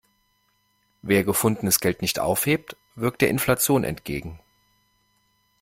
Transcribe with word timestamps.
Wer 1.03 1.23
gefundenes 1.23 1.79
Geld 1.79 2.01
nicht 2.01 2.17
aufhebt, 2.17 2.75
wirkt 2.95 3.21
der 3.21 3.29
Inflation 3.29 3.83
entgegen. 3.83 4.39